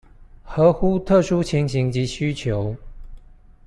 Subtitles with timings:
[0.41, 2.75] 合乎特殊情形及需求